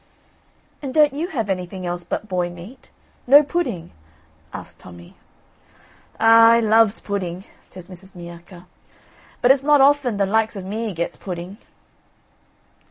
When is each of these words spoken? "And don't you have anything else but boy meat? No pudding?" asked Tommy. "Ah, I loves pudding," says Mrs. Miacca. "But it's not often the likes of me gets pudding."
"And 0.81 0.95
don't 0.95 1.13
you 1.13 1.27
have 1.27 1.47
anything 1.47 1.85
else 1.85 2.03
but 2.03 2.27
boy 2.27 2.49
meat? 2.49 2.89
No 3.27 3.43
pudding?" 3.43 3.91
asked 4.51 4.79
Tommy. 4.79 5.15
"Ah, 6.19 6.53
I 6.53 6.59
loves 6.59 6.99
pudding," 6.99 7.43
says 7.61 7.87
Mrs. 7.87 8.15
Miacca. 8.15 8.65
"But 9.43 9.51
it's 9.51 9.61
not 9.61 9.79
often 9.79 10.17
the 10.17 10.25
likes 10.25 10.55
of 10.55 10.65
me 10.65 10.91
gets 10.95 11.17
pudding." 11.17 11.57